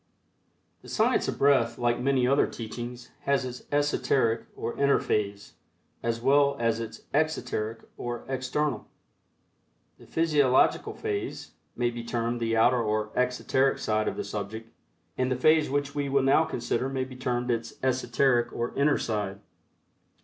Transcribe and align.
The 0.81 0.89
Science 0.89 1.27
of 1.27 1.37
Breath, 1.37 1.77
like 1.77 1.99
many 1.99 2.25
other 2.25 2.47
teachings, 2.47 3.11
has 3.25 3.45
its 3.45 3.65
esoteric 3.71 4.45
or 4.55 4.75
inner 4.75 4.97
phase, 4.97 5.53
as 6.01 6.19
well 6.19 6.57
as 6.57 6.79
its 6.79 7.01
exoteric 7.13 7.81
or 7.97 8.23
external. 8.27 8.87
The 9.99 10.07
physiological 10.07 10.95
phase 10.95 11.51
may 11.75 11.91
be 11.91 12.03
termed 12.03 12.39
the 12.39 12.57
outer 12.57 12.81
or 12.81 13.11
exoteric 13.15 13.77
side 13.77 14.07
of 14.07 14.17
the 14.17 14.23
subject, 14.23 14.73
and 15.19 15.31
the 15.31 15.35
phase 15.35 15.69
which 15.69 15.93
we 15.93 16.09
will 16.09 16.23
now 16.23 16.45
consider 16.45 16.89
may 16.89 17.03
be 17.03 17.15
termed 17.15 17.51
its 17.51 17.75
esoteric 17.83 18.51
or 18.51 18.73
inner 18.73 18.97
side. 18.97 19.39